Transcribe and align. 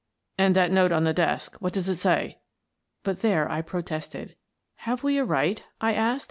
"And 0.35 0.55
that 0.55 0.71
note 0.71 0.91
on 0.91 1.03
the 1.03 1.13
desk— 1.13 1.55
what 1.59 1.73
does 1.73 1.87
it 1.87 1.97
say?" 1.97 2.39
But 3.03 3.21
there 3.21 3.47
I 3.47 3.61
protested." 3.61 4.35
Have 4.87 5.03
we 5.03 5.19
a 5.19 5.23
right?" 5.25 5.63
I 5.79 5.93
asked. 5.93 6.19